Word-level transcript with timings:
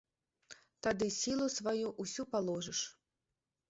Тады 0.87 1.05
сілу 1.19 1.45
сваю 1.59 1.87
ўсю 2.01 2.29
паложыш. 2.35 2.79